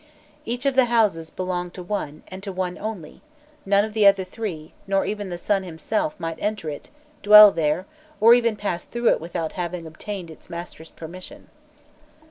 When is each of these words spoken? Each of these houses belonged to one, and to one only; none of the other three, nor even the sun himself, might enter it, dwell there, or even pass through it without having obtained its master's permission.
Each 0.45 0.65
of 0.65 0.73
these 0.73 0.87
houses 0.87 1.29
belonged 1.29 1.75
to 1.75 1.83
one, 1.83 2.23
and 2.27 2.41
to 2.41 2.51
one 2.51 2.75
only; 2.79 3.21
none 3.67 3.85
of 3.85 3.93
the 3.93 4.07
other 4.07 4.23
three, 4.23 4.73
nor 4.87 5.05
even 5.05 5.29
the 5.29 5.37
sun 5.37 5.61
himself, 5.61 6.19
might 6.19 6.39
enter 6.39 6.71
it, 6.71 6.89
dwell 7.21 7.51
there, 7.51 7.85
or 8.19 8.33
even 8.33 8.55
pass 8.55 8.83
through 8.83 9.09
it 9.09 9.21
without 9.21 9.51
having 9.51 9.85
obtained 9.85 10.31
its 10.31 10.49
master's 10.49 10.89
permission. 10.89 11.49